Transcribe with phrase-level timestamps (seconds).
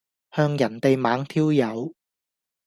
[0.31, 1.93] 向人地猛挑誘